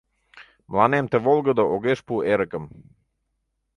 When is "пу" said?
2.07-2.13